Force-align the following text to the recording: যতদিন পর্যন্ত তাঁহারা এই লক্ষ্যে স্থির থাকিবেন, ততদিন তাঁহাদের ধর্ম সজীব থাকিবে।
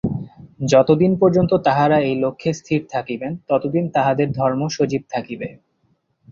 যতদিন 0.65 1.11
পর্যন্ত 1.21 1.51
তাঁহারা 1.65 1.97
এই 2.01 2.15
লক্ষ্যে 2.23 2.51
স্থির 2.53 2.81
থাকিবেন, 2.91 3.31
ততদিন 3.49 3.85
তাঁহাদের 3.95 4.27
ধর্ম 4.31 4.61
সজীব 4.67 5.03
থাকিবে। 5.11 5.47